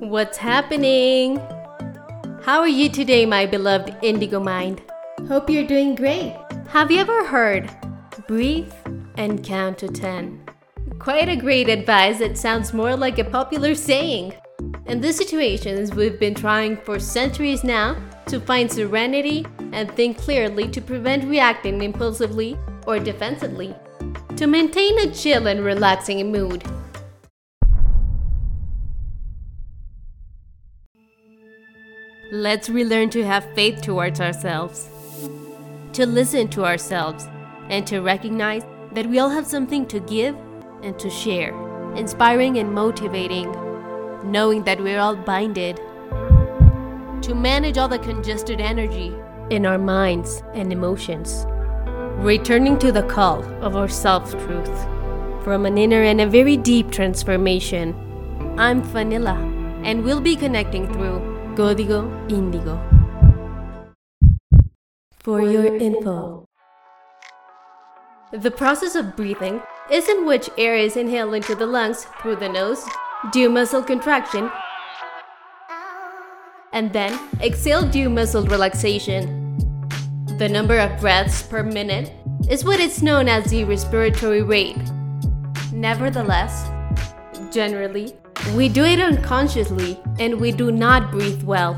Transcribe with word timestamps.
What's 0.00 0.38
happening? 0.38 1.38
How 2.44 2.60
are 2.60 2.68
you 2.68 2.88
today, 2.88 3.26
my 3.26 3.46
beloved 3.46 3.96
Indigo 4.00 4.38
Mind? 4.38 4.80
Hope 5.26 5.50
you're 5.50 5.66
doing 5.66 5.96
great. 5.96 6.36
Have 6.68 6.92
you 6.92 7.00
ever 7.00 7.26
heard 7.26 7.68
breathe 8.28 8.72
and 9.16 9.42
count 9.42 9.78
to 9.78 9.88
10? 9.88 10.40
Quite 11.00 11.28
a 11.28 11.34
great 11.34 11.68
advice 11.68 12.20
that 12.20 12.38
sounds 12.38 12.72
more 12.72 12.94
like 12.94 13.18
a 13.18 13.24
popular 13.24 13.74
saying. 13.74 14.34
In 14.86 15.00
these 15.00 15.16
situations, 15.16 15.92
we've 15.92 16.20
been 16.20 16.34
trying 16.36 16.76
for 16.76 17.00
centuries 17.00 17.64
now 17.64 17.96
to 18.26 18.38
find 18.38 18.70
serenity 18.70 19.44
and 19.72 19.90
think 19.90 20.16
clearly 20.16 20.68
to 20.68 20.80
prevent 20.80 21.28
reacting 21.28 21.82
impulsively 21.82 22.56
or 22.86 23.00
defensively, 23.00 23.74
to 24.36 24.46
maintain 24.46 24.96
a 25.00 25.12
chill 25.12 25.48
and 25.48 25.64
relaxing 25.64 26.30
mood. 26.30 26.62
Let's 32.30 32.68
relearn 32.68 33.08
to 33.10 33.24
have 33.24 33.54
faith 33.54 33.80
towards 33.80 34.20
ourselves, 34.20 34.90
to 35.94 36.04
listen 36.04 36.48
to 36.48 36.66
ourselves, 36.66 37.26
and 37.70 37.86
to 37.86 38.00
recognize 38.00 38.64
that 38.92 39.06
we 39.06 39.18
all 39.18 39.30
have 39.30 39.46
something 39.46 39.86
to 39.86 39.98
give 40.00 40.36
and 40.82 40.98
to 40.98 41.08
share, 41.08 41.54
inspiring 41.96 42.58
and 42.58 42.70
motivating, 42.70 43.50
knowing 44.30 44.62
that 44.64 44.78
we're 44.78 44.98
all 44.98 45.16
binded, 45.16 45.76
to 47.22 47.34
manage 47.34 47.78
all 47.78 47.88
the 47.88 47.98
congested 47.98 48.60
energy 48.60 49.14
in 49.48 49.64
our 49.64 49.78
minds 49.78 50.42
and 50.52 50.70
emotions, 50.70 51.46
returning 52.18 52.78
to 52.78 52.92
the 52.92 53.04
call 53.04 53.42
of 53.62 53.74
our 53.74 53.88
self 53.88 54.32
truth 54.32 54.84
from 55.44 55.64
an 55.64 55.78
inner 55.78 56.02
and 56.02 56.20
a 56.20 56.26
very 56.26 56.58
deep 56.58 56.90
transformation. 56.90 57.94
I'm 58.58 58.82
Vanilla, 58.82 59.38
and 59.82 60.04
we'll 60.04 60.20
be 60.20 60.36
connecting 60.36 60.92
through 60.92 61.37
Código 61.58 62.06
Índigo. 62.28 62.78
For 65.18 65.42
your 65.42 65.66
info, 65.74 66.44
the 68.30 68.52
process 68.52 68.94
of 68.94 69.16
breathing 69.16 69.60
is 69.90 70.08
in 70.08 70.24
which 70.24 70.48
air 70.56 70.76
is 70.76 70.96
inhaled 70.96 71.34
into 71.34 71.56
the 71.56 71.66
lungs 71.66 72.06
through 72.22 72.36
the 72.36 72.48
nose, 72.48 72.86
due 73.32 73.50
muscle 73.50 73.82
contraction, 73.82 74.48
and 76.72 76.92
then 76.92 77.18
exhaled 77.40 77.90
due 77.90 78.08
muscle 78.08 78.46
relaxation. 78.46 79.58
The 80.38 80.48
number 80.48 80.78
of 80.78 81.00
breaths 81.00 81.42
per 81.42 81.64
minute 81.64 82.12
is 82.48 82.64
what 82.64 82.78
is 82.78 83.02
known 83.02 83.26
as 83.26 83.50
the 83.50 83.64
respiratory 83.64 84.42
rate. 84.42 84.78
Nevertheless, 85.72 86.70
generally, 87.50 88.14
we 88.56 88.68
do 88.68 88.84
it 88.84 89.00
unconsciously 89.00 90.00
and 90.18 90.40
we 90.40 90.52
do 90.52 90.70
not 90.70 91.10
breathe 91.10 91.42
well, 91.42 91.76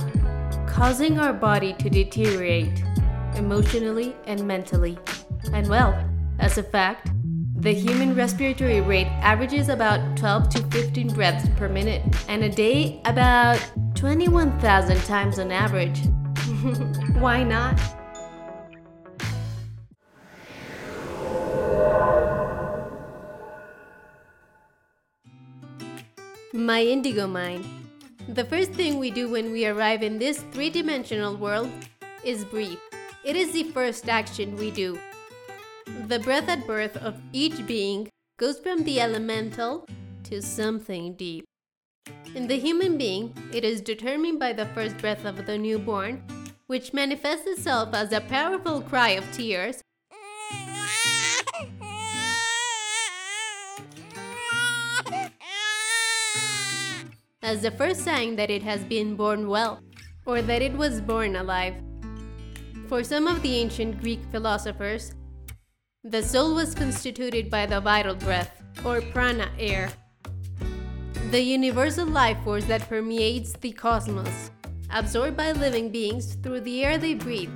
causing 0.67 1.19
our 1.19 1.33
body 1.33 1.73
to 1.75 1.91
deteriorate 1.91 2.83
emotionally 3.37 4.15
and 4.27 4.47
mentally. 4.47 4.99
And 5.53 5.69
well, 5.69 5.99
as 6.39 6.59
a 6.59 6.63
fact, 6.63 7.11
the 7.57 7.73
human 7.73 8.15
respiratory 8.15 8.81
rate 8.81 9.07
averages 9.21 9.69
about 9.69 10.17
12 10.17 10.49
to 10.51 10.63
15 10.69 11.09
breaths 11.15 11.49
per 11.57 11.69
minute, 11.69 12.03
and 12.27 12.43
a 12.43 12.49
day 12.49 13.03
about 13.05 13.61
21,000 13.95 14.97
times 15.05 15.39
on 15.39 15.53
average. 15.53 16.01
Why 17.19 17.43
not? 17.43 17.79
My 26.53 26.83
indigo 26.83 27.29
mind. 27.29 27.65
The 28.27 28.45
first 28.45 28.73
thing 28.73 28.99
we 28.99 29.13
do 29.13 29.31
when 29.31 29.53
we 29.53 29.67
arrive 29.67 30.03
in 30.03 30.19
this 30.19 30.43
three 30.51 30.69
dimensional 30.69 31.37
world 31.37 31.71
is 32.25 32.45
breathe. 32.45 32.81
It 33.25 33.37
is 33.37 33.53
the 33.53 33.71
first 33.71 34.09
action 34.09 34.57
we 34.57 34.73
do. 34.73 34.99
The 36.09 36.19
breath 36.19 36.49
at 36.49 36.67
birth 36.67 36.97
of 36.97 37.15
each 37.33 37.65
being 37.69 38.09
goes 38.37 38.59
from 38.59 38.83
the 38.83 39.01
elemental 39.01 39.87
to 40.25 40.43
something 40.43 41.15
deep. 41.15 41.45
In 42.35 42.49
the 42.49 42.59
human 42.59 42.99
being, 42.99 43.33
it 43.55 43.63
is 43.63 43.81
determined 43.81 44.41
by 44.41 44.53
the 44.53 44.67
first 44.75 44.99
breath 44.99 45.25
of 45.25 45.47
the 45.47 45.57
newborn, 45.57 46.21
which 46.67 46.93
manifests 46.93 47.47
itself 47.47 47.95
as 47.95 48.11
a 48.11 48.23
powerful 48.23 48.81
cry 48.81 49.11
of 49.11 49.31
tears 49.33 49.85
as 57.51 57.63
the 57.63 57.71
first 57.73 58.05
sign 58.05 58.37
that 58.37 58.49
it 58.49 58.63
has 58.63 58.85
been 58.85 59.17
born 59.17 59.49
well, 59.49 59.83
or 60.25 60.41
that 60.41 60.63
it 60.63 60.73
was 60.73 61.01
born 61.01 61.35
alive. 61.35 61.75
For 62.87 63.03
some 63.03 63.27
of 63.27 63.43
the 63.43 63.57
ancient 63.57 64.01
Greek 64.01 64.21
philosophers, 64.31 65.15
the 66.05 66.23
soul 66.23 66.55
was 66.55 66.77
constituted 66.77 67.51
by 67.51 67.67
the 67.67 67.81
vital 67.81 68.15
breath, 68.15 68.63
or 68.85 69.01
prana 69.01 69.51
air, 69.59 69.91
the 71.33 71.43
universal 71.43 72.07
life 72.07 72.39
force 72.45 72.67
that 72.67 72.89
permeates 72.89 73.53
the 73.55 73.73
cosmos, 73.73 74.53
absorbed 74.91 75.37
by 75.37 75.51
living 75.51 75.91
beings 75.91 76.37
through 76.45 76.61
the 76.61 76.85
air 76.85 76.99
they 76.99 77.15
breathe. 77.15 77.51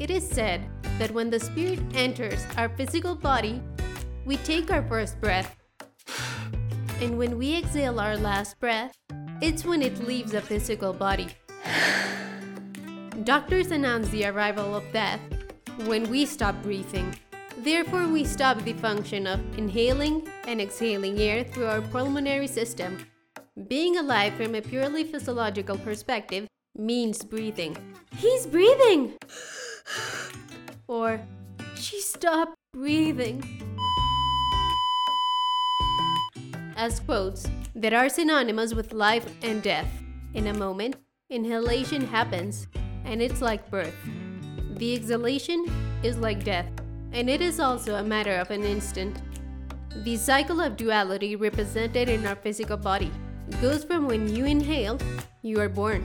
It 0.00 0.10
is 0.10 0.28
said 0.28 0.66
that 0.98 1.12
when 1.12 1.30
the 1.30 1.38
spirit 1.38 1.78
enters 1.94 2.44
our 2.56 2.70
physical 2.70 3.14
body, 3.14 3.62
we 4.26 4.36
take 4.38 4.72
our 4.72 4.82
first 4.88 5.20
breath 5.20 5.61
and 7.02 7.18
when 7.18 7.36
we 7.36 7.56
exhale 7.56 7.98
our 7.98 8.16
last 8.16 8.60
breath, 8.60 8.94
it's 9.40 9.64
when 9.64 9.82
it 9.82 10.06
leaves 10.06 10.30
the 10.30 10.40
physical 10.40 10.92
body. 10.92 11.26
Doctors 13.24 13.72
announce 13.72 14.08
the 14.10 14.26
arrival 14.26 14.76
of 14.76 14.84
death 14.92 15.20
when 15.86 16.08
we 16.08 16.24
stop 16.24 16.54
breathing. 16.62 17.12
Therefore, 17.58 18.06
we 18.06 18.22
stop 18.22 18.62
the 18.62 18.74
function 18.74 19.26
of 19.26 19.40
inhaling 19.58 20.28
and 20.46 20.60
exhaling 20.60 21.18
air 21.18 21.42
through 21.42 21.66
our 21.66 21.82
pulmonary 21.82 22.46
system. 22.46 23.04
Being 23.66 23.96
alive 23.96 24.34
from 24.34 24.54
a 24.54 24.62
purely 24.62 25.02
physiological 25.02 25.78
perspective 25.78 26.46
means 26.78 27.24
breathing. 27.24 27.76
He's 28.16 28.46
breathing! 28.46 29.14
or, 30.86 31.20
she 31.74 32.00
stopped 32.00 32.54
breathing 32.72 33.42
as 36.76 37.00
quotes 37.00 37.48
that 37.74 37.92
are 37.92 38.08
synonymous 38.08 38.74
with 38.74 38.92
life 38.92 39.26
and 39.42 39.62
death. 39.62 39.88
In 40.34 40.46
a 40.48 40.54
moment, 40.54 40.96
inhalation 41.30 42.06
happens, 42.06 42.66
and 43.04 43.20
it's 43.20 43.40
like 43.40 43.70
birth. 43.70 43.94
The 44.76 44.94
exhalation 44.94 45.66
is 46.02 46.18
like 46.18 46.44
death, 46.44 46.70
and 47.12 47.28
it 47.28 47.40
is 47.40 47.60
also 47.60 47.96
a 47.96 48.02
matter 48.02 48.34
of 48.36 48.50
an 48.50 48.64
instant. 48.64 49.20
The 50.04 50.16
cycle 50.16 50.60
of 50.60 50.76
duality 50.76 51.36
represented 51.36 52.08
in 52.08 52.26
our 52.26 52.36
physical 52.36 52.76
body 52.76 53.12
goes 53.60 53.84
from 53.84 54.06
when 54.06 54.34
you 54.34 54.44
inhale, 54.44 54.98
you 55.42 55.60
are 55.60 55.68
born. 55.68 56.02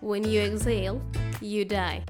When 0.00 0.24
you 0.24 0.40
exhale, 0.40 1.00
you 1.40 1.64
die. 1.64 2.04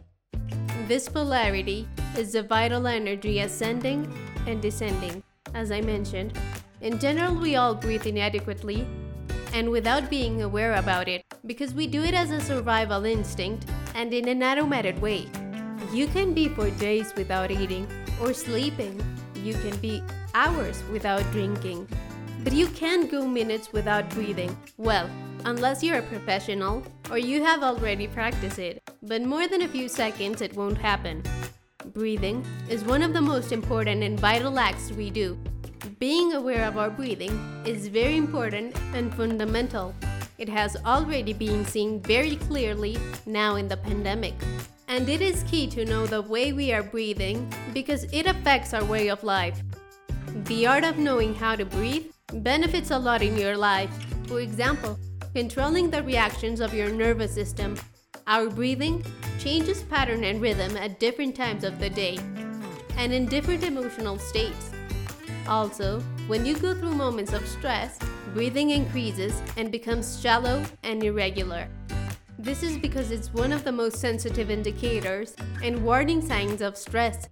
This 0.89 1.09
polarity 1.09 1.89
is 2.17 2.33
the 2.33 2.43
vital 2.43 2.87
energy 2.87 3.41
ascending 3.41 4.13
and 4.47 4.61
descending, 4.61 5.23
as 5.55 5.71
I 5.71 5.81
mentioned, 5.81 6.39
in 6.85 6.99
general, 6.99 7.35
we 7.35 7.57
all 7.57 7.75
breathe 7.75 8.07
inadequately 8.07 8.87
and 9.55 9.71
without 9.71 10.11
being 10.11 10.43
aware 10.43 10.75
about 10.75 11.09
it 11.09 11.25
because 11.47 11.73
we 11.73 11.87
do 11.87 12.03
it 12.03 12.13
as 12.13 12.31
a 12.31 12.41
survival 12.41 13.07
instinct 13.07 13.65
and 13.95 14.13
in 14.13 14.29
an 14.29 14.43
automated 14.43 15.01
way. 15.01 15.27
You 15.95 16.07
can 16.09 16.35
be 16.35 16.49
for 16.49 16.69
days 16.73 17.15
without 17.17 17.51
eating 17.51 17.89
or 18.21 18.35
sleeping. 18.35 19.03
You 19.37 19.55
can 19.55 19.75
be 19.79 20.03
hours 20.35 20.83
without 20.93 21.23
drinking. 21.33 21.89
But 22.43 22.53
you 22.53 22.67
can't 22.69 23.11
go 23.11 23.27
minutes 23.27 23.73
without 23.73 24.11
breathing. 24.11 24.55
Well, 24.77 25.09
unless 25.47 25.83
you're 25.83 26.01
a 26.01 26.03
professional 26.03 26.83
or 27.11 27.17
you 27.17 27.43
have 27.43 27.63
already 27.63 28.09
practiced 28.09 28.59
it. 28.59 28.83
But 29.03 29.23
more 29.23 29.49
than 29.49 29.63
a 29.63 29.69
few 29.69 29.89
seconds, 29.89 30.43
it 30.43 30.55
won't 30.55 30.77
happen. 30.77 31.23
Breathing 31.95 32.45
is 32.69 32.85
one 32.85 33.01
of 33.01 33.15
the 33.15 33.23
most 33.23 33.53
important 33.53 34.03
and 34.03 34.21
vital 34.21 34.59
acts 34.59 34.93
we 34.93 35.09
do 35.09 35.39
being 35.99 36.33
aware 36.33 36.67
of 36.67 36.79
our 36.79 36.91
breathing 36.91 37.33
is 37.67 37.89
very 37.89 38.17
important 38.17 38.75
and 38.95 39.15
fundamental. 39.15 39.95
It 40.39 40.49
has 40.49 40.77
already 40.85 41.33
been 41.33 41.65
seen 41.65 42.01
very 42.01 42.37
clearly 42.37 42.97
now 43.27 43.57
in 43.57 43.69
the 43.69 43.77
pandemic. 43.77 44.35
And 44.89 45.09
it 45.09 45.21
is 45.21 45.45
key 45.45 45.67
to 45.69 45.85
know 45.85 46.07
the 46.07 46.23
way 46.23 46.53
we 46.53 46.73
are 46.73 46.83
breathing 46.83 47.53
because 47.73 48.05
it 48.13 48.27
affects 48.27 48.75
our 48.75 48.85
way 48.85 49.09
of 49.09 49.25
life. 49.25 49.63
The 50.45 50.67
art 50.67 50.85
of 50.85 50.99
knowing 50.99 51.35
how 51.35 51.57
to 51.57 51.65
breathe 51.65 52.07
benefits 52.33 52.91
a 52.91 52.99
lot 52.99 53.23
in 53.23 53.37
your 53.37 53.57
life. 53.57 53.91
For 54.27 54.41
example, 54.41 54.99
controlling 55.35 55.91
the 55.91 56.03
reactions 56.03 56.61
of 56.61 56.75
your 56.75 56.91
nervous 56.91 57.33
system. 57.33 57.77
Our 58.27 58.49
breathing 58.49 59.05
changes 59.39 59.83
pattern 59.83 60.25
and 60.25 60.41
rhythm 60.41 60.77
at 60.77 60.99
different 60.99 61.37
times 61.37 61.63
of 61.63 61.79
the 61.79 61.91
day 61.91 62.19
and 62.97 63.13
in 63.13 63.27
different 63.27 63.65
emotional 63.65 64.19
states. 64.19 64.74
Also, 65.47 66.01
when 66.27 66.47
you 66.47 66.57
go 66.57 66.75
through 66.75 66.95
moments 66.95 67.33
of 67.33 67.47
stress, 67.47 67.99
breathing 68.33 68.71
increases 68.71 69.41
and 69.57 69.71
becomes 69.71 70.21
shallow 70.21 70.65
and 70.83 71.03
irregular. 71.03 71.69
This 72.39 72.63
is 72.63 72.79
because 72.79 73.11
it's 73.11 73.33
one 73.33 73.53
of 73.53 73.65
the 73.65 73.73
most 73.73 73.99
sensitive 73.99 74.51
indicators 74.51 75.37
and 75.63 75.85
warning 75.85 76.21
signs 76.21 76.63
of 76.63 76.77
stress. 76.77 77.29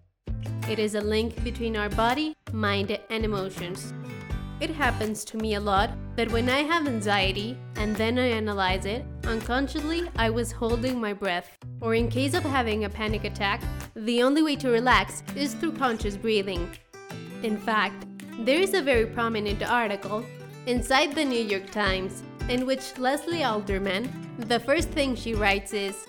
It 0.69 0.79
is 0.79 0.95
a 0.95 1.01
link 1.01 1.43
between 1.43 1.77
our 1.77 1.89
body, 1.89 2.35
mind, 2.53 2.99
and 3.11 3.25
emotions. 3.25 3.93
It 4.61 4.71
happens 4.71 5.25
to 5.25 5.37
me 5.37 5.55
a 5.55 5.61
lot 5.61 5.91
that 6.15 6.31
when 6.31 6.49
I 6.49 6.61
have 6.61 6.87
anxiety 6.87 7.59
and 7.75 7.97
then 7.97 8.17
I 8.17 8.29
analyze 8.29 8.87
it, 8.87 9.05
unconsciously 9.25 10.09
I 10.17 10.31
was 10.31 10.53
holding 10.53 11.01
my 11.01 11.13
breath. 11.13 11.59
Or 11.81 11.97
in 11.97 12.09
case 12.09 12.35
of 12.35 12.45
having 12.45 12.85
a 12.85 12.89
panic 12.89 13.25
attack, 13.25 13.61
the 13.97 14.23
only 14.23 14.41
way 14.41 14.55
to 14.57 14.71
relax 14.71 15.25
is 15.35 15.55
through 15.55 15.73
conscious 15.73 16.17
breathing. 16.17 16.71
In 17.43 17.57
fact, 17.59 18.07
there 18.41 18.61
is 18.61 18.75
a 18.75 18.83
very 18.83 19.07
prominent 19.07 19.63
article 19.69 20.25
inside 20.67 21.15
the 21.15 21.25
New 21.25 21.43
York 21.43 21.71
Times 21.71 22.23
in 22.49 22.67
which 22.67 22.97
Lesley 22.99 23.43
Alderman, 23.43 24.09
the 24.39 24.61
first 24.61 24.89
thing 24.91 25.17
she 25.17 25.35
writes 25.35 25.73
is 25.73 26.07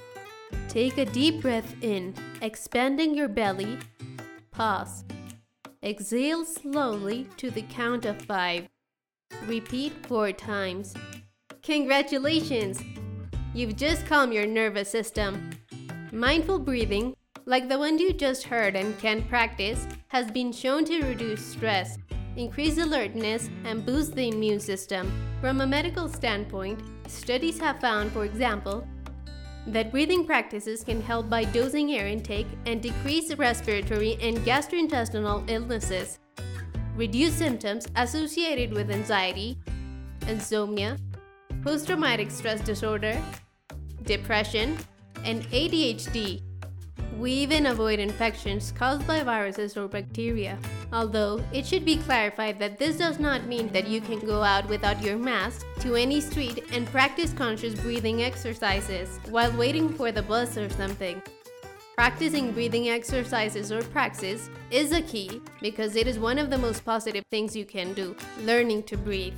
Take 0.68 0.98
a 0.98 1.06
deep 1.06 1.42
breath 1.42 1.76
in, 1.82 2.14
expanding 2.42 3.16
your 3.16 3.28
belly. 3.28 3.80
Pause. 4.52 5.06
Exhale 5.84 6.46
slowly 6.46 7.28
to 7.38 7.50
the 7.52 7.64
count 7.64 8.06
of 8.06 8.22
five. 8.22 8.68
Repeat 9.46 9.94
four 10.06 10.32
times. 10.32 10.94
Congratulations! 11.64 12.82
You've 13.54 13.76
just 13.76 14.06
calmed 14.06 14.34
your 14.34 14.48
nervous 14.48 14.90
system. 14.90 15.50
Mindful 16.12 16.60
breathing, 16.60 17.16
like 17.46 17.68
the 17.68 17.78
one 17.78 17.98
you 17.98 18.14
just 18.14 18.44
heard 18.44 18.76
and 18.76 18.98
can 19.00 19.24
practice, 19.24 19.88
has 20.08 20.32
been 20.32 20.52
shown 20.52 20.86
to 20.86 21.04
reduce 21.04 21.46
stress, 21.46 21.98
increase 22.38 22.78
alertness, 22.78 23.50
and 23.66 23.86
boost 23.86 24.16
the 24.16 24.30
immune 24.30 24.60
system. 24.60 25.12
From 25.42 25.62
a 25.62 25.68
medical 25.68 26.08
standpoint, 26.08 26.80
studies 27.08 27.60
have 27.60 27.82
found, 27.82 28.12
for 28.12 28.26
example, 28.26 28.88
that 29.68 29.92
breathing 29.92 30.26
practices 30.26 30.84
can 30.84 31.02
help 31.02 31.30
by 31.30 31.44
dosing 31.46 31.94
air 31.94 32.08
intake 32.08 32.48
and 32.66 32.82
decrease 32.82 33.34
respiratory 33.36 34.18
and 34.22 34.38
gastrointestinal 34.40 35.50
illnesses, 35.50 36.20
reduce 36.96 37.34
symptoms 37.34 37.88
associated 37.96 38.74
with 38.74 38.92
anxiety, 38.92 39.58
insomnia, 40.28 40.98
post 41.64 41.88
traumatic 41.88 42.30
stress 42.30 42.62
disorder, 42.62 43.22
depression, 44.04 44.78
and 45.24 45.44
ADHD. 45.46 46.42
We 47.20 47.32
even 47.32 47.68
avoid 47.68 48.00
infections 48.00 48.72
caused 48.72 49.06
by 49.06 49.24
viruses 49.24 49.78
or 49.78 49.88
bacteria. 49.88 50.58
Although, 50.92 51.42
it 51.54 51.66
should 51.66 51.86
be 51.86 51.98
clarified 51.98 52.58
that 52.60 52.80
this 52.80 52.98
does 52.98 53.20
not 53.20 53.46
mean 53.46 53.72
that 53.72 53.88
you 53.88 54.02
can 54.02 54.20
go 54.20 54.42
out 54.42 54.68
without 54.68 55.02
your 55.02 55.18
mask 55.18 55.66
to 55.82 55.96
any 55.96 56.20
street 56.20 56.66
and 56.72 56.88
practice 56.88 57.32
conscious 57.32 57.76
breathing 57.76 58.24
exercises 58.24 59.20
while 59.30 59.52
waiting 59.58 59.90
for 59.90 60.12
the 60.12 60.24
bus 60.24 60.58
or 60.58 60.70
something. 60.70 61.22
Practicing 61.96 62.52
breathing 62.52 62.90
exercises 62.90 63.72
or 63.72 63.84
praxis 63.84 64.50
is 64.72 64.92
a 64.92 65.02
key 65.02 65.40
because 65.62 65.96
it 65.96 66.08
is 66.08 66.18
one 66.18 66.40
of 66.40 66.50
the 66.50 66.58
most 66.58 66.84
positive 66.84 67.24
things 67.30 67.56
you 67.56 67.66
can 67.66 67.94
do, 67.94 68.16
learning 68.42 68.84
to 68.84 68.98
breathe. 68.98 69.38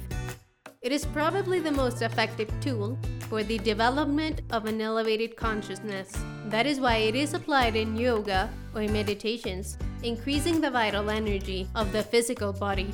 It 0.82 0.92
is 0.92 1.06
probably 1.06 1.60
the 1.60 1.72
most 1.72 2.02
effective 2.02 2.50
tool 2.62 2.98
for 3.30 3.44
the 3.44 3.58
development 3.60 4.42
of 4.52 4.66
an 4.66 4.82
elevated 4.82 5.36
consciousness. 5.36 6.16
That 6.48 6.66
is 6.66 6.80
why 6.80 6.98
it 6.98 7.16
is 7.16 7.34
applied 7.34 7.76
in 7.76 7.98
yoga 7.98 8.50
or 8.76 8.82
meditations, 8.82 9.78
increasing 10.04 10.62
the 10.62 10.70
vital 10.70 11.10
energy 11.10 11.68
of 11.76 11.92
the 11.92 12.04
physical 12.04 12.54
body. 12.54 12.94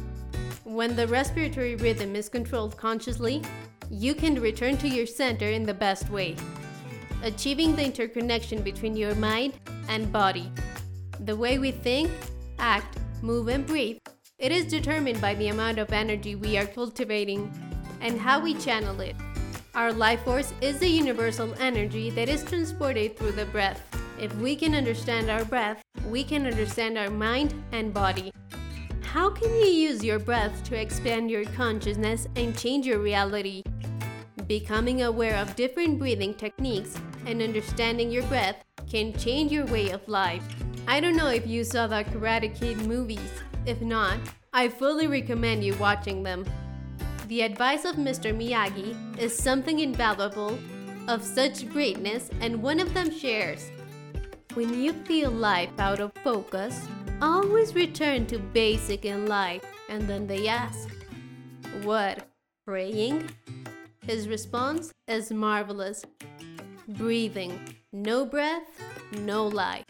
When 0.63 0.95
the 0.95 1.07
respiratory 1.07 1.75
rhythm 1.75 2.15
is 2.15 2.29
controlled 2.29 2.77
consciously, 2.77 3.41
you 3.89 4.15
can 4.15 4.39
return 4.39 4.77
to 4.77 4.87
your 4.87 5.05
center 5.05 5.49
in 5.49 5.63
the 5.63 5.73
best 5.73 6.09
way, 6.09 6.37
achieving 7.23 7.75
the 7.75 7.83
interconnection 7.83 8.61
between 8.61 8.95
your 8.95 9.15
mind 9.15 9.53
and 9.89 10.11
body. 10.11 10.49
The 11.25 11.35
way 11.35 11.59
we 11.59 11.71
think, 11.71 12.09
act, 12.57 12.97
move, 13.21 13.49
and 13.49 13.65
breathe, 13.65 13.97
it 14.39 14.51
is 14.51 14.65
determined 14.65 15.19
by 15.19 15.35
the 15.35 15.49
amount 15.49 15.77
of 15.77 15.91
energy 15.91 16.35
we 16.35 16.57
are 16.57 16.65
cultivating 16.65 17.51
and 17.99 18.19
how 18.19 18.39
we 18.39 18.53
channel 18.55 19.01
it. 19.01 19.15
Our 19.73 19.93
life 19.93 20.25
force 20.25 20.53
is 20.59 20.79
the 20.79 20.89
universal 20.89 21.55
energy 21.57 22.09
that 22.09 22.27
is 22.27 22.43
transported 22.43 23.15
through 23.15 23.31
the 23.31 23.45
breath. 23.45 23.81
If 24.19 24.35
we 24.35 24.53
can 24.53 24.75
understand 24.75 25.29
our 25.29 25.45
breath, 25.45 25.81
we 26.09 26.25
can 26.25 26.45
understand 26.45 26.97
our 26.97 27.09
mind 27.09 27.53
and 27.71 27.93
body. 27.93 28.33
How 29.01 29.29
can 29.29 29.49
you 29.49 29.67
use 29.67 30.03
your 30.03 30.19
breath 30.19 30.61
to 30.65 30.79
expand 30.79 31.31
your 31.31 31.45
consciousness 31.45 32.27
and 32.35 32.57
change 32.57 32.85
your 32.85 32.99
reality? 32.99 33.63
Becoming 34.45 35.03
aware 35.03 35.37
of 35.37 35.55
different 35.55 35.99
breathing 35.99 36.33
techniques 36.33 36.99
and 37.25 37.41
understanding 37.41 38.11
your 38.11 38.23
breath 38.23 38.65
can 38.89 39.17
change 39.17 39.53
your 39.53 39.65
way 39.67 39.91
of 39.91 40.05
life. 40.09 40.43
I 40.85 40.99
don't 40.99 41.15
know 41.15 41.29
if 41.29 41.47
you 41.47 41.63
saw 41.63 41.87
the 41.87 42.03
Karate 42.03 42.53
Kid 42.53 42.77
movies. 42.85 43.31
If 43.65 43.81
not, 43.81 44.19
I 44.51 44.67
fully 44.67 45.07
recommend 45.07 45.63
you 45.63 45.75
watching 45.75 46.23
them. 46.23 46.45
The 47.31 47.43
advice 47.43 47.85
of 47.85 47.95
Mr. 47.95 48.35
Miyagi 48.35 49.17
is 49.17 49.33
something 49.33 49.79
invaluable, 49.79 50.59
of 51.07 51.23
such 51.23 51.69
greatness, 51.69 52.29
and 52.41 52.61
one 52.61 52.77
of 52.81 52.93
them 52.93 53.09
shares. 53.09 53.71
When 54.53 54.73
you 54.83 54.91
feel 54.91 55.31
life 55.31 55.71
out 55.79 56.01
of 56.01 56.11
focus, 56.25 56.77
always 57.21 57.73
return 57.73 58.25
to 58.25 58.37
basic 58.37 59.05
in 59.05 59.27
life. 59.27 59.63
And 59.87 60.09
then 60.09 60.27
they 60.27 60.49
ask, 60.49 60.89
What? 61.83 62.27
Praying? 62.67 63.29
His 64.05 64.27
response 64.27 64.91
is 65.07 65.31
marvelous. 65.31 66.03
Breathing. 66.89 67.77
No 67.93 68.25
breath, 68.25 68.67
no 69.19 69.47
life. 69.47 69.85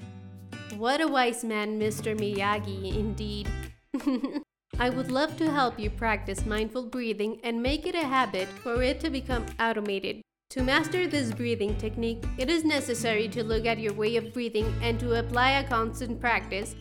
What 0.77 1.01
a 1.01 1.07
wise 1.07 1.43
man, 1.43 1.79
Mr. 1.79 2.15
Miyagi, 2.15 2.95
indeed. 2.95 3.49
I 4.81 4.89
would 4.89 5.12
love 5.12 5.38
to 5.38 5.51
help 5.51 5.78
you 5.80 5.92
practice 5.92 6.44
mindful 6.44 6.88
breathing 6.88 7.39
and 7.44 7.62
make 7.62 7.86
it 7.86 7.94
a 7.94 8.04
habit 8.04 8.48
for 8.63 8.81
it 8.81 9.00
to 9.01 9.12
become 9.12 9.45
automated. 9.60 10.24
To 10.50 10.63
master 10.63 11.06
this 11.06 11.31
breathing 11.31 11.75
technique, 11.78 12.24
it 12.39 12.50
is 12.50 12.66
necessary 12.66 13.28
to 13.28 13.44
look 13.44 13.68
at 13.68 13.78
your 13.78 13.94
way 13.94 14.16
of 14.16 14.33
breathing 14.33 14.74
and 14.81 15.00
to 15.00 15.19
apply 15.19 15.51
a 15.51 15.68
constant 15.68 16.19
practice, 16.19 16.74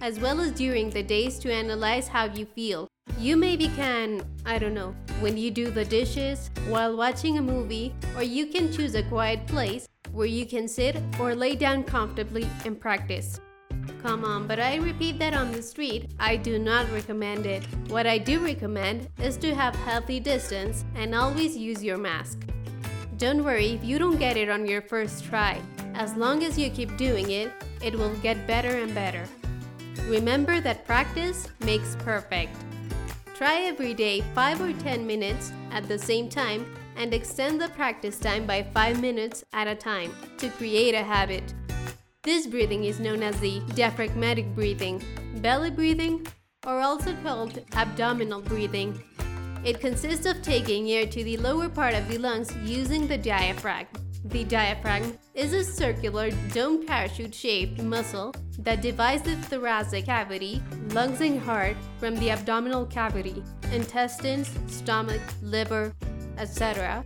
as 0.00 0.18
well 0.18 0.40
as 0.40 0.52
during 0.52 0.88
the 0.88 1.02
days 1.02 1.38
to 1.40 1.52
analyze 1.52 2.08
how 2.08 2.32
you 2.32 2.46
feel. 2.46 2.88
You 3.18 3.36
maybe 3.36 3.68
can, 3.76 4.22
I 4.46 4.58
don't 4.58 4.72
know, 4.72 4.96
when 5.20 5.36
you 5.36 5.50
do 5.50 5.70
the 5.70 5.84
dishes, 5.84 6.50
while 6.68 6.96
watching 6.96 7.36
a 7.36 7.42
movie, 7.42 7.92
or 8.16 8.22
you 8.22 8.46
can 8.46 8.72
choose 8.72 8.94
a 8.94 9.02
quiet 9.02 9.46
place 9.46 9.86
where 10.12 10.26
you 10.26 10.46
can 10.46 10.66
sit 10.66 10.96
or 11.20 11.34
lay 11.34 11.56
down 11.56 11.84
comfortably 11.84 12.48
and 12.64 12.80
practice. 12.80 13.38
Come 14.04 14.22
on, 14.22 14.46
but 14.46 14.60
I 14.60 14.76
repeat 14.76 15.18
that 15.20 15.32
on 15.32 15.50
the 15.50 15.62
street, 15.62 16.10
I 16.20 16.36
do 16.36 16.58
not 16.58 16.92
recommend 16.92 17.46
it. 17.46 17.64
What 17.88 18.06
I 18.06 18.18
do 18.18 18.38
recommend 18.38 19.08
is 19.18 19.38
to 19.38 19.54
have 19.54 19.74
healthy 19.76 20.20
distance 20.20 20.84
and 20.94 21.14
always 21.14 21.56
use 21.56 21.82
your 21.82 21.96
mask. 21.96 22.46
Don't 23.16 23.42
worry 23.42 23.68
if 23.72 23.82
you 23.82 23.98
don't 23.98 24.18
get 24.18 24.36
it 24.36 24.50
on 24.50 24.66
your 24.66 24.82
first 24.82 25.24
try. 25.24 25.58
As 25.94 26.14
long 26.16 26.44
as 26.44 26.58
you 26.58 26.68
keep 26.68 26.94
doing 26.98 27.30
it, 27.30 27.50
it 27.82 27.94
will 27.94 28.14
get 28.16 28.46
better 28.46 28.76
and 28.76 28.94
better. 28.94 29.24
Remember 30.06 30.60
that 30.60 30.84
practice 30.84 31.48
makes 31.60 31.96
perfect. 32.00 32.54
Try 33.34 33.62
every 33.62 33.94
day 33.94 34.20
5 34.34 34.60
or 34.60 34.72
10 34.74 35.06
minutes 35.06 35.50
at 35.72 35.88
the 35.88 35.98
same 35.98 36.28
time 36.28 36.66
and 36.96 37.14
extend 37.14 37.58
the 37.58 37.70
practice 37.70 38.18
time 38.18 38.44
by 38.44 38.64
5 38.64 39.00
minutes 39.00 39.46
at 39.54 39.66
a 39.66 39.74
time 39.74 40.14
to 40.36 40.50
create 40.50 40.94
a 40.94 41.02
habit. 41.02 41.54
This 42.24 42.46
breathing 42.46 42.84
is 42.84 43.00
known 43.00 43.22
as 43.22 43.38
the 43.38 43.60
diaphragmatic 43.74 44.54
breathing, 44.54 45.02
belly 45.42 45.70
breathing, 45.70 46.26
or 46.66 46.80
also 46.80 47.14
called 47.22 47.62
abdominal 47.74 48.40
breathing. 48.40 48.98
It 49.62 49.78
consists 49.78 50.24
of 50.24 50.40
taking 50.40 50.90
air 50.90 51.04
to 51.04 51.22
the 51.22 51.36
lower 51.36 51.68
part 51.68 51.92
of 51.92 52.08
the 52.08 52.16
lungs 52.16 52.50
using 52.64 53.06
the 53.06 53.18
diaphragm. 53.18 53.86
The 54.24 54.44
diaphragm 54.44 55.18
is 55.34 55.52
a 55.52 55.62
circular 55.62 56.30
dome 56.54 56.86
parachute 56.86 57.34
shaped 57.34 57.82
muscle 57.82 58.34
that 58.60 58.80
divides 58.80 59.24
the 59.24 59.36
thoracic 59.36 60.06
cavity, 60.06 60.62
lungs, 60.92 61.20
and 61.20 61.38
heart 61.38 61.76
from 61.98 62.16
the 62.16 62.30
abdominal 62.30 62.86
cavity, 62.86 63.42
intestines, 63.70 64.50
stomach, 64.66 65.20
liver, 65.42 65.92
etc., 66.38 67.04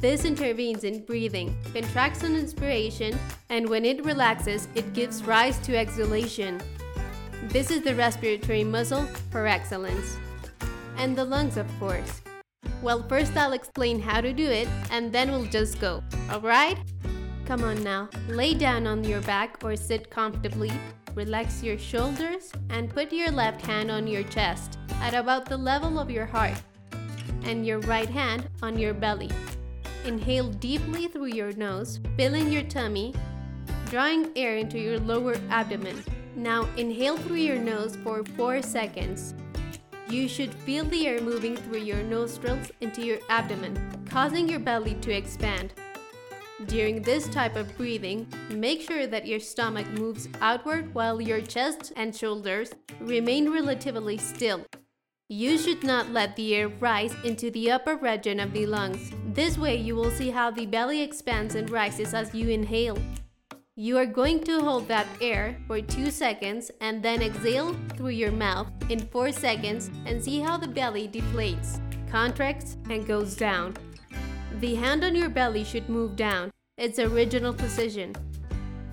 this 0.00 0.24
intervenes 0.24 0.84
in 0.84 1.04
breathing, 1.04 1.54
contracts 1.74 2.24
on 2.24 2.34
inspiration, 2.34 3.18
and 3.50 3.68
when 3.68 3.84
it 3.84 4.04
relaxes, 4.04 4.66
it 4.74 4.92
gives 4.94 5.22
rise 5.24 5.58
to 5.58 5.76
exhalation. 5.76 6.60
This 7.48 7.70
is 7.70 7.82
the 7.82 7.94
respiratory 7.94 8.64
muscle 8.64 9.06
par 9.30 9.46
excellence. 9.46 10.16
And 10.96 11.16
the 11.16 11.24
lungs, 11.24 11.56
of 11.56 11.66
course. 11.78 12.22
Well, 12.82 13.02
first 13.08 13.36
I'll 13.36 13.52
explain 13.52 14.00
how 14.00 14.20
to 14.20 14.32
do 14.32 14.46
it, 14.46 14.68
and 14.90 15.12
then 15.12 15.30
we'll 15.30 15.44
just 15.44 15.80
go, 15.80 16.02
alright? 16.30 16.78
Come 17.44 17.62
on 17.64 17.82
now, 17.82 18.08
lay 18.28 18.54
down 18.54 18.86
on 18.86 19.04
your 19.04 19.20
back 19.22 19.58
or 19.62 19.76
sit 19.76 20.08
comfortably, 20.08 20.72
relax 21.14 21.62
your 21.62 21.76
shoulders, 21.76 22.52
and 22.70 22.88
put 22.88 23.12
your 23.12 23.30
left 23.30 23.60
hand 23.60 23.90
on 23.90 24.06
your 24.06 24.22
chest 24.24 24.78
at 25.02 25.14
about 25.14 25.46
the 25.46 25.56
level 25.56 25.98
of 25.98 26.10
your 26.10 26.26
heart. 26.26 26.56
and 27.44 27.66
your 27.66 27.80
right 27.80 28.08
hand 28.08 28.48
on 28.62 28.78
your 28.78 28.94
belly. 28.94 29.30
Inhale 30.04 30.48
deeply 30.48 31.08
through 31.08 31.26
your 31.26 31.52
nose, 31.52 32.00
filling 32.16 32.50
your 32.50 32.62
tummy, 32.62 33.14
drawing 33.90 34.30
air 34.34 34.56
into 34.56 34.78
your 34.78 34.98
lower 34.98 35.36
abdomen. 35.50 36.02
Now 36.34 36.66
inhale 36.76 37.16
through 37.18 37.36
your 37.36 37.58
nose 37.58 37.96
for 37.96 38.24
4 38.24 38.62
seconds. 38.62 39.34
You 40.08 40.26
should 40.26 40.54
feel 40.54 40.84
the 40.86 41.06
air 41.06 41.20
moving 41.20 41.56
through 41.56 41.80
your 41.80 42.02
nostrils 42.02 42.70
into 42.80 43.04
your 43.04 43.18
abdomen, 43.28 43.76
causing 44.08 44.48
your 44.48 44.60
belly 44.60 44.94
to 45.02 45.12
expand. 45.12 45.74
During 46.66 47.02
this 47.02 47.28
type 47.28 47.56
of 47.56 47.76
breathing, 47.76 48.26
make 48.50 48.82
sure 48.82 49.06
that 49.06 49.26
your 49.26 49.40
stomach 49.40 49.86
moves 49.88 50.28
outward 50.40 50.94
while 50.94 51.20
your 51.20 51.40
chest 51.40 51.92
and 51.96 52.14
shoulders 52.14 52.72
remain 53.00 53.50
relatively 53.50 54.18
still. 54.18 54.64
You 55.32 55.58
should 55.58 55.84
not 55.84 56.10
let 56.10 56.34
the 56.34 56.56
air 56.56 56.66
rise 56.66 57.14
into 57.22 57.52
the 57.52 57.70
upper 57.70 57.94
region 57.94 58.40
of 58.40 58.52
the 58.52 58.66
lungs. 58.66 59.12
This 59.32 59.56
way 59.56 59.76
you 59.76 59.94
will 59.94 60.10
see 60.10 60.28
how 60.28 60.50
the 60.50 60.66
belly 60.66 61.02
expands 61.02 61.54
and 61.54 61.70
rises 61.70 62.14
as 62.14 62.34
you 62.34 62.48
inhale. 62.48 62.98
You 63.76 63.96
are 63.98 64.06
going 64.06 64.42
to 64.42 64.58
hold 64.58 64.88
that 64.88 65.06
air 65.20 65.56
for 65.68 65.80
2 65.80 66.10
seconds 66.10 66.72
and 66.80 67.00
then 67.00 67.22
exhale 67.22 67.76
through 67.96 68.08
your 68.08 68.32
mouth 68.32 68.72
in 68.88 68.98
4 68.98 69.30
seconds 69.30 69.88
and 70.04 70.20
see 70.20 70.40
how 70.40 70.56
the 70.56 70.66
belly 70.66 71.06
deflates, 71.06 71.78
contracts, 72.10 72.76
and 72.90 73.06
goes 73.06 73.36
down. 73.36 73.76
The 74.58 74.74
hand 74.74 75.04
on 75.04 75.14
your 75.14 75.30
belly 75.30 75.62
should 75.62 75.88
move 75.88 76.16
down, 76.16 76.50
its 76.76 76.98
original 76.98 77.54
position. 77.54 78.16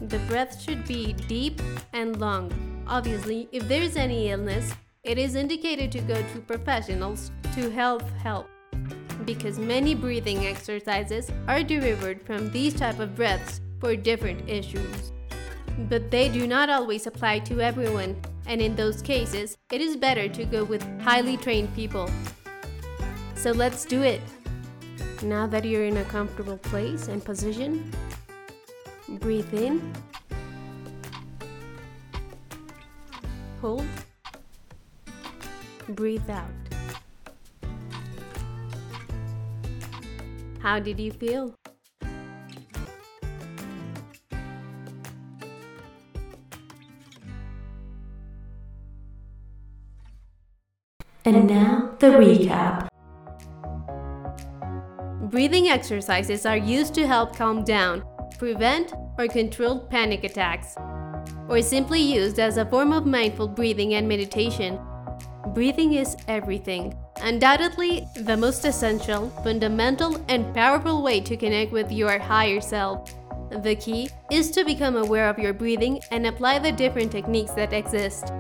The 0.04 0.20
breath 0.30 0.62
should 0.62 0.86
be 0.86 1.14
deep 1.14 1.60
and 1.94 2.22
long. 2.22 2.52
Obviously, 2.86 3.50
if 3.52 3.68
there 3.68 3.82
is 3.82 3.96
any 3.96 4.30
illness, 4.30 4.72
it 5.04 5.18
is 5.18 5.36
indicated 5.36 5.92
to 5.92 6.00
go 6.02 6.16
to 6.16 6.40
professionals 6.40 7.32
to 7.54 7.70
help 7.70 8.02
help 8.18 8.48
because 9.26 9.60
many 9.60 9.94
breathing 9.94 10.46
exercises 10.46 11.32
are 11.48 11.64
derived 11.64 12.26
from 12.26 12.52
these 12.52 12.74
type 12.74 13.00
of 13.00 13.16
breaths 13.16 13.62
for 13.80 13.96
different 13.96 14.50
issues. 14.50 15.12
But 15.90 16.10
they 16.10 16.30
do 16.30 16.48
not 16.48 16.70
always 16.70 17.06
apply 17.06 17.40
to 17.40 17.62
everyone, 17.62 18.16
and 18.48 18.62
in 18.62 18.76
those 18.76 19.02
cases, 19.02 19.58
it 19.72 19.82
is 19.82 19.96
better 19.96 20.28
to 20.30 20.46
go 20.46 20.64
with 20.64 20.82
highly 21.02 21.38
trained 21.38 21.74
people. 21.76 22.10
So 23.36 23.52
let's 23.52 23.86
do 23.86 24.02
it! 24.02 24.22
Now 25.22 25.46
that 25.48 25.66
you're 25.66 25.86
in 25.86 25.98
a 25.98 26.06
comfortable 26.06 26.58
place 26.58 27.08
and 27.08 27.24
position, 27.24 27.92
breathe 29.20 29.54
in, 29.54 29.94
hold, 33.62 33.86
breathe 35.90 36.30
out. 36.30 36.50
How 40.60 40.80
did 40.80 41.00
you 41.00 41.12
feel? 41.12 41.54
And 51.26 51.48
now, 51.48 51.94
the 52.00 52.08
recap. 52.08 52.88
Breathing 55.30 55.68
exercises 55.68 56.46
are 56.46 56.56
used 56.56 56.94
to 56.94 57.06
help 57.06 57.36
calm 57.36 57.66
down, 57.66 58.02
prevent, 58.40 58.94
or 59.18 59.28
control 59.28 59.80
panic 59.88 60.24
attacks, 60.24 60.78
or 61.50 61.62
simply 61.62 62.00
used 62.00 62.40
as 62.40 62.56
a 62.56 62.66
form 62.66 62.94
of 62.94 63.06
mindful 63.06 63.50
breathing 63.50 63.96
and 63.96 64.08
meditation. 64.08 64.80
Breathing 65.54 65.94
is 65.94 66.18
everything. 66.28 66.96
Undoubtedly, 67.22 68.08
the 68.16 68.36
most 68.36 68.66
essential, 68.66 69.30
fundamental, 69.44 70.24
and 70.28 70.54
powerful 70.54 71.02
way 71.02 71.20
to 71.22 71.38
connect 71.38 71.72
with 71.72 71.92
your 71.92 72.20
higher 72.20 72.62
self. 72.62 73.14
The 73.50 73.76
key 73.76 74.10
is 74.30 74.52
to 74.52 74.66
become 74.66 74.98
aware 74.98 75.30
of 75.30 75.40
your 75.40 75.54
breathing 75.54 76.02
and 76.12 76.28
apply 76.28 76.60
the 76.60 76.72
different 76.72 77.12
techniques 77.12 77.52
that 77.52 77.74
exist. 77.74 78.32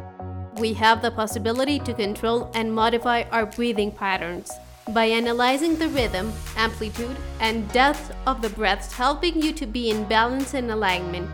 We 0.58 0.74
have 0.74 1.02
the 1.02 1.12
possibility 1.12 1.80
to 1.80 1.94
control 1.94 2.52
and 2.54 2.74
modify 2.74 3.24
our 3.32 3.46
breathing 3.46 3.92
patterns 3.92 4.52
by 4.90 5.06
analyzing 5.06 5.78
the 5.78 5.90
rhythm, 5.90 6.34
amplitude, 6.56 7.16
and 7.40 7.72
depth 7.72 8.14
of 8.26 8.42
the 8.42 8.50
breaths, 8.50 8.94
helping 8.94 9.42
you 9.42 9.54
to 9.54 9.66
be 9.66 9.90
in 9.90 10.04
balance 10.06 10.54
and 10.54 10.72
alignment. 10.72 11.30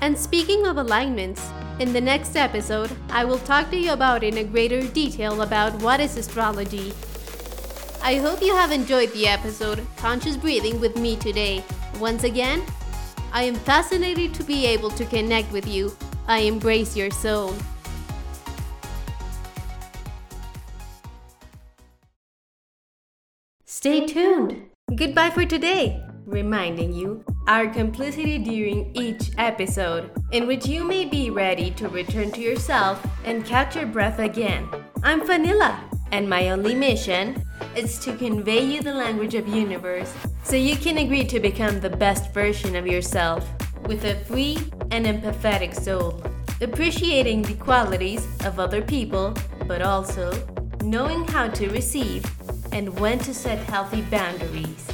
And 0.00 0.16
speaking 0.16 0.66
of 0.66 0.76
alignments, 0.76 1.50
in 1.80 1.94
the 1.94 2.00
next 2.00 2.36
episode, 2.36 2.90
I 3.08 3.24
will 3.24 3.38
talk 3.38 3.70
to 3.70 3.76
you 3.76 3.92
about 3.92 4.22
in 4.22 4.36
a 4.36 4.44
greater 4.44 4.82
detail 4.82 5.40
about 5.40 5.72
what 5.82 5.98
is 5.98 6.14
astrology. 6.18 6.92
I 8.02 8.16
hope 8.16 8.42
you 8.42 8.54
have 8.54 8.70
enjoyed 8.70 9.10
the 9.12 9.26
episode 9.26 9.86
Conscious 9.96 10.36
Breathing 10.36 10.78
with 10.78 10.96
me 10.96 11.16
today. 11.16 11.64
Once 11.98 12.24
again, 12.24 12.62
I 13.32 13.44
am 13.44 13.54
fascinated 13.54 14.34
to 14.34 14.44
be 14.44 14.66
able 14.66 14.90
to 14.90 15.06
connect 15.06 15.50
with 15.52 15.66
you. 15.66 15.96
I 16.28 16.40
embrace 16.40 16.96
your 16.96 17.10
soul. 17.10 17.54
Stay 23.64 24.06
tuned. 24.06 24.68
Goodbye 24.94 25.30
for 25.30 25.46
today. 25.46 26.04
Reminding 26.26 26.92
you 26.92 27.24
our 27.50 27.66
complicity 27.66 28.38
during 28.38 28.94
each 28.94 29.32
episode, 29.36 30.08
in 30.30 30.46
which 30.46 30.66
you 30.66 30.84
may 30.84 31.04
be 31.04 31.30
ready 31.30 31.72
to 31.72 31.88
return 31.88 32.30
to 32.30 32.40
yourself 32.40 33.04
and 33.24 33.44
catch 33.44 33.74
your 33.74 33.86
breath 33.86 34.20
again. 34.20 34.68
I'm 35.02 35.26
Vanilla, 35.26 35.82
and 36.12 36.30
my 36.30 36.50
only 36.50 36.76
mission 36.76 37.44
is 37.74 37.98
to 38.04 38.16
convey 38.16 38.64
you 38.64 38.82
the 38.82 38.94
language 38.94 39.34
of 39.34 39.48
universe 39.48 40.14
so 40.44 40.54
you 40.54 40.76
can 40.76 40.98
agree 40.98 41.24
to 41.24 41.40
become 41.40 41.80
the 41.80 41.90
best 41.90 42.32
version 42.32 42.76
of 42.76 42.86
yourself 42.86 43.44
with 43.86 44.04
a 44.04 44.14
free 44.26 44.56
and 44.92 45.04
empathetic 45.04 45.74
soul, 45.74 46.22
appreciating 46.60 47.42
the 47.42 47.54
qualities 47.54 48.28
of 48.44 48.60
other 48.60 48.80
people, 48.80 49.34
but 49.66 49.82
also 49.82 50.30
knowing 50.84 51.26
how 51.26 51.48
to 51.48 51.68
receive 51.70 52.24
and 52.70 52.96
when 53.00 53.18
to 53.18 53.34
set 53.34 53.58
healthy 53.64 54.02
boundaries. 54.02 54.86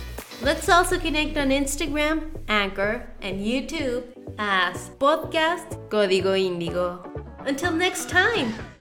Let's 0.42 0.68
also 0.68 0.98
connect 0.98 1.36
on 1.38 1.48
Instagram, 1.48 2.30
Anchor, 2.48 3.08
and 3.22 3.40
YouTube 3.40 4.04
as 4.38 4.90
Podcast 4.98 5.88
Código 5.88 6.36
Índigo. 6.36 7.00
Until 7.46 7.72
next 7.72 8.10
time! 8.10 8.75